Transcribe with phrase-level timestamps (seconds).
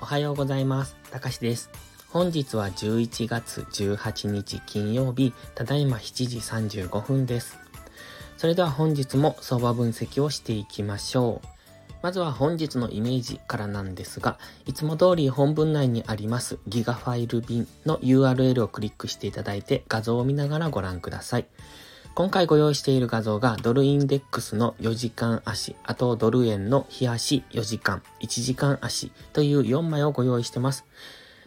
[0.00, 0.96] おはようございます。
[1.10, 1.70] たかしです。
[2.10, 7.58] 本日は11月18日金曜日、ただいま7時35分です。
[8.38, 11.48] それでは本日も相場分析をしていきましょう。
[12.02, 21.46] まずは本日のイメージからなんですが、いつも通り本文内にありますギガファイル便の URL をクリックしていただいて画像を見ながらご覧ください。
[22.14, 30.84] 今回ご用意している画像がドルインデックスの4時間足、あとドル円の日足4時間、1時間足という4枚をご用意してます。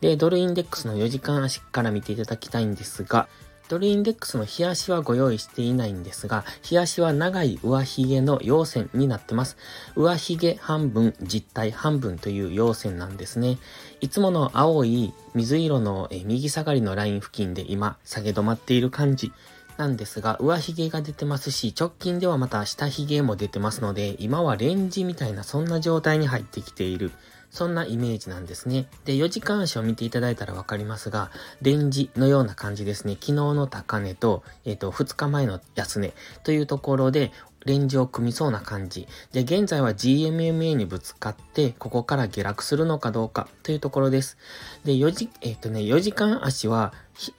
[0.00, 3.28] で、ドルインデックスの4時間足から見ていただきたいんですが、
[3.68, 9.56] ドルインデックスの日足はご用意していないんですが、日足は長い上髭の陽線になってます。
[9.96, 13.58] 上髭半分、実体半分という陽線なんですね。
[14.00, 19.32] いつもの青い水色の右下がりのライン付近で今下げ止まっている感じ
[19.76, 27.10] なんですが、上髭が出てますし、直近ではまた下髭も出てますので、今はレンジみたいなそんな状態に入ってきている。
[27.52, 28.86] そんなイメージなんですね。
[29.04, 33.12] で、4時間足を見ていただいたらわかりますが、レンジのような感じですね。
[33.12, 36.14] 昨日の高値と、えっ、と、2日前の安値
[36.44, 37.30] というところで、
[37.66, 39.06] レンジを組みそうな感じ。
[39.32, 44.38] で、現在は GMMA にぶつかって、ここから下落するのかどうかというところです。
[44.84, 46.94] で、4時、えっ、とね、4時間足は、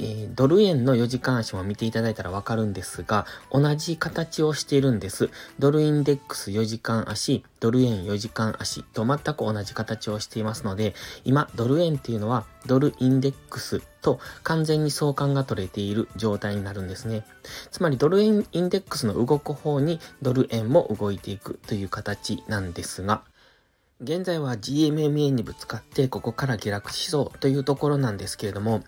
[0.00, 5.30] え、ドル円の4時間足も見ていただいたらわかるんですが、同じ形をしているんです。
[5.58, 10.94] ドルインデックス4時間足、ドル円4時間足と全く同じ形をしていますので、
[11.24, 17.24] 今、ドル円っていうのは、ドルインデックスと完全に相関が取れている状態になるんですね。
[17.70, 23.22] つまり、ドル円インデックスの動く方に、ドル円も動いていくという形なんですが、
[24.00, 28.84] 現在は GMMA にぶつかってここから下落しそうというところなんですけれども、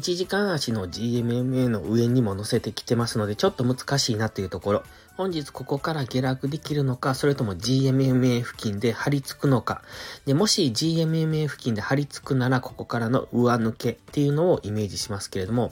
[0.00, 4.82] 1時間足の GMMA の上にも乗せてきてますので、ちょっと難しいなというところ。
[5.18, 9.82] 本日ここから下落できるのか、それとも GMMA 付近で張り付くのか。
[10.24, 15.70] で、もし GMMA 付近で張り付くなら、ここからの上抜けっていうのをイメージしますけれども、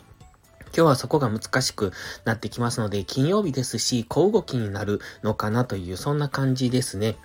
[0.67, 1.93] 今日はそこが難しく
[2.27, 7.17] なってきますので、金曜日ですし、小動きになるのかなという、そんな感じですね。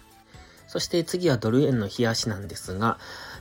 [0.73, 2.97] そして次はドル円の冷やしなんですが、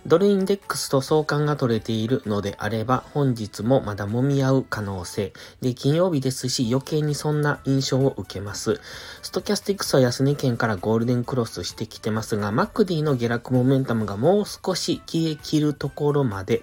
[0.06, 5.32] ドルインデックスと相関が取れているのであれば、本日もまだ揉み合う可能性。
[5.62, 8.82] で、金曜日ですし、余計にそんな印象を受けます。
[9.22, 16.62] ストキャスティックスは安値県からゴールデンクロスしてきてますが、マクディの下落モメンタムがもう少し消え切るところまで、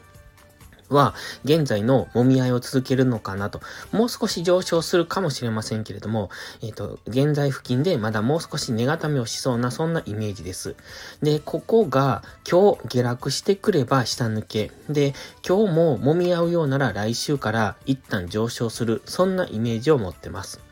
[0.89, 1.13] は、
[1.43, 3.61] 現在の揉み合いを続けるのかなと。
[3.91, 6.29] もう少し上昇するかもしれませんけれども、
[6.61, 10.75] えっ、ー、と、現在付近でまだもう少し値固めをしそうな、そんなイメージです。
[11.21, 14.71] で、ここが今日下落してくれば下抜け。
[14.89, 15.13] で、
[15.47, 20.68] 今日も揉み合うようなら来週から一旦上昇する、そんなイメージを持ってます。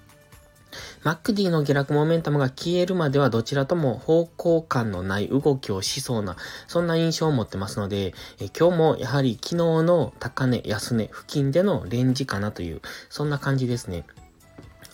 [1.07, 6.35] マックディの下落モメンタムが消えるまではどちらとも方向感のない動きをしそうな、
[6.67, 14.03] そんな印象を持ってますので、え今日もやはり昨日の高値、安値付近でのレンジかなという、そんな感じですね。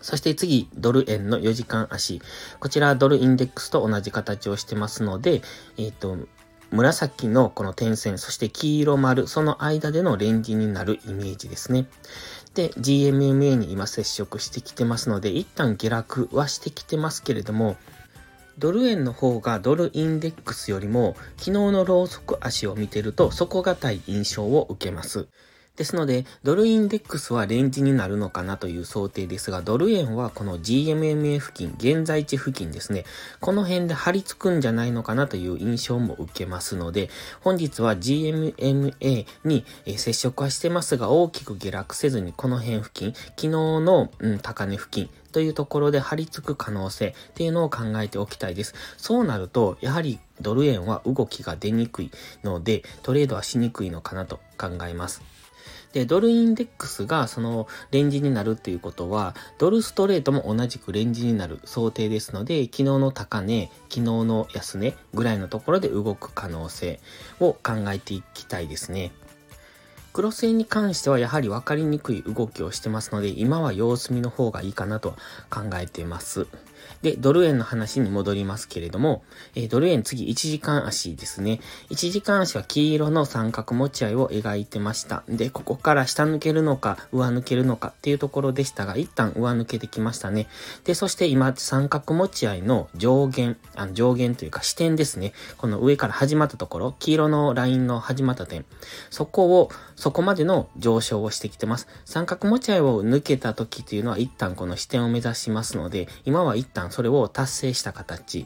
[0.02, 2.22] そして次、ドル円の4時間足。
[2.60, 5.42] こちらドルインデックスと同じ形をしてますので、
[5.80, 6.20] えっ、ー、と、
[6.74, 11.88] 紫のこの点線、そして黄色丸、その間でのレンジになるイメージですね。
[12.54, 17.76] て、GMMA に今接触してきてますので、一旦下落はしてきてますけれども、
[18.60, 25.28] ドル円の方がドルインデックスよりも、昨日のローソク足を見てると底堅い印象を受けます。
[25.76, 33.06] ですので、ドルインデックスはレンジになるのかなという想定ですが、ドル円はこの GMMA 付近、現在地付近ですね、
[33.40, 37.10] この辺で張り付くんじゃないのかなという印象も受けますので、
[37.42, 39.66] 本日は GMMA に
[39.98, 48.76] 接触はしてますが、大きく下落せずにこの辺付近、昨日の、うん、高値付近、というところで張り付く可能性っていうのを考えておきたいです。
[48.98, 52.12] そうなると、やはりドル円は動きが出にくい
[52.44, 55.24] ので、トレードはしにくいのかなと考えます。
[55.94, 67.00] で、ドルインデックスがそのレンジになるっていうことは、ドルストレートも同じくレンジになる想定ですので、昨日の高値、昨日の安値ぐらいのところで動く可能性
[67.40, 69.12] を考えていきたいですね。
[70.14, 75.16] クロス円に関してはやはり分かりにくい動きをしてますので、今は様子見の方がいいかなと
[75.50, 76.48] 考えています。
[77.04, 79.24] で、ドル円の話に戻りますけれども、
[79.56, 81.60] えー、ドル円次1時間足ですね。
[81.90, 85.24] 1時間足は黄色の三角持ち合いを描いてました。
[85.28, 90.48] で、ここから下抜けるのか、上抜けるのかっていうところでしたが、一旦上抜けてきましたね。
[90.86, 95.34] で、そして今、三角持ち合いの上限、あの上限というか視点ですね。
[95.58, 98.64] この上から始まったところ、黄色のラインの始まった点。
[99.10, 101.90] そこを、そこまでの上昇をしてきてます。
[102.06, 108.46] 三角持ち合いを抜けた時っていうのは一旦この視点を目指しますので、今は一旦それを達成した形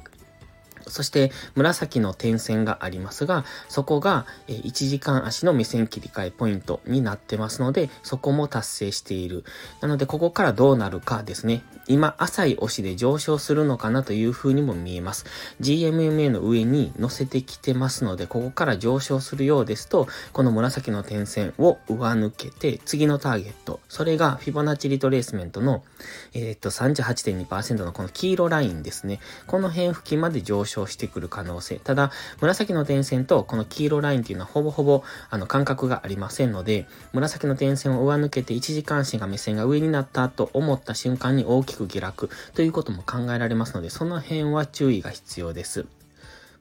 [0.89, 9.43] そして紫の点線がありますが、そこが1時間足の目線切り替えポイントになってますので、そこも達成している。
[9.81, 11.63] なので、ここからどうなるかですね。
[11.87, 15.25] 今、浅い押しで上昇するのかなという風にも見えます。
[15.61, 25.83] GMMA の上に乗せてきてますので、ここから上昇するようですと、この紫の点線を上抜けて、次のターゲット、それがフィボナッチリトレースメントの、
[26.33, 29.19] えー、っと、38.2%のこの黄色ラインですね。
[29.47, 31.77] この辺付近まで上昇してくる可能性。
[31.77, 45.85] ただ、紫の点線とこの黄色ラインっていうのはほぼほぼ、あの、間隔がありませんので、紫の点線を上抜けて1時間足が目線が上になったと思った瞬間に大きく下落ということも考えられますので、その辺は注意が必要です。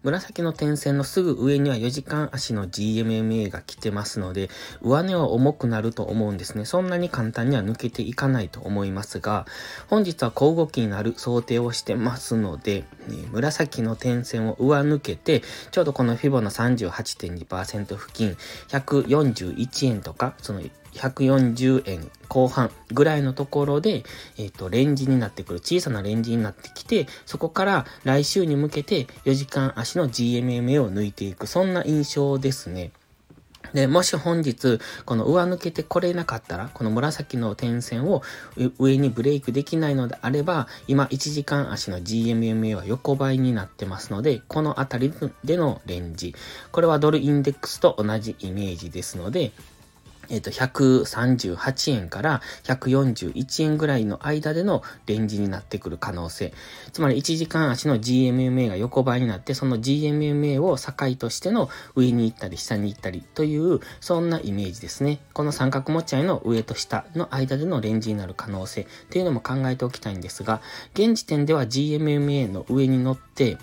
[0.02, 4.50] 紫の点線のすぐ上には4時間足の GMMA が来てますので、
[4.82, 6.64] 上値は重くなると思うんですね。
[6.64, 9.46] そんなに簡単には抜けていかないと思いますが、
[9.88, 18.36] 本日は小動きになる想定をしてますので、ね、紫の点線を上抜けて、ちょうどこのフィボの38.2%付近、
[18.68, 20.60] 141円とか、その
[20.94, 24.04] 140円後半ぐらいのところで、
[24.36, 32.90] えっ、ー、と、レンジになってくる、小さなレンジになってきて、そこから来週に向けて4時間足の GMMA を抜いていく、そんな印象ですね。
[33.72, 38.22] で、もし本日、この上抜けてこれなかったら、この紫の点線を
[38.78, 45.12] 上にブレイクできないのであれば、今1時間足の GMMA は横ばいになってますので、このあたり
[45.44, 46.34] でのレンジ。
[46.72, 49.52] これはドルインデックスと同じイメージですので、
[50.28, 56.52] えっ、と、138円から141円ぐらいの間でのレンジになってくる可能性。
[56.92, 65.20] つまり1時間足の GMMA が横ばいになって、その GMMA を境としての上に行ったり下に行ったりという、そんなイメージですね。
[65.32, 70.60] この三角持ち合いの上と下の間でのレンジになる可能性っていうのも考えておきたいんですが、
[70.94, 73.58] 現時点では GMMA の上に乗って、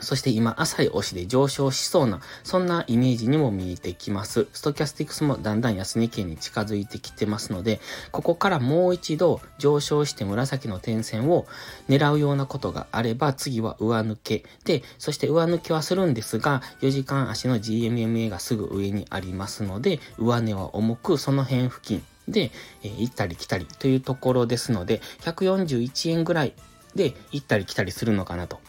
[0.00, 4.46] そして今、浅い押しで上昇しそうな、そんなイメージにも見えてきます。
[4.52, 7.80] ストキャスティクスもだんだん安値圏に近づいてきてますので、
[8.12, 11.46] ここからもう一度上昇して紫の点線を
[11.88, 14.44] 狙うようなことがあれば、次は上抜け。
[14.64, 22.50] で、そして上抜けはするんですが、4時間足の GMMA がすぐ上にありますので、上値は重く、その辺付近で、
[22.82, 26.54] えー、行ったり来たりというところですので、141円ぐらい
[26.94, 28.60] で行ったり来たりするのかなと。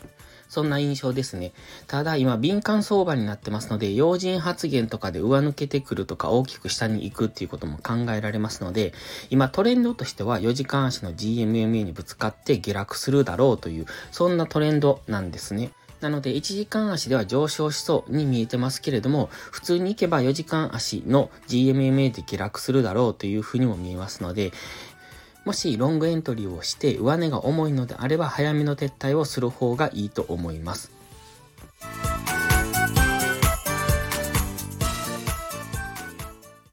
[0.50, 1.54] そんな印象ですね。
[1.88, 8.94] ただ今敏感相場になってますので、要人発言とかで上抜けてくるとか大きく下に行くっていうことも考えられますので、
[9.30, 15.72] 今トレンドとしては4時間足の GMMA にぶつかって下落するだろうという、そんなトレンドなんですね。
[16.02, 24.54] なので、1時間足では上昇しそうに見えてますけれども、普通に行けば4時間足の GMMA で下落するだろうというふうにも見えますので、
[25.50, 30.99] もしロングエントリーをして上値が重いのであれば早めの撤退をする方がいいと思います。